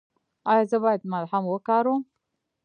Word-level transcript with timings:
ایا 0.49 0.63
زه 0.71 0.77
باید 0.83 1.01
ملهم 1.11 1.43
وکاروم؟ 1.47 2.01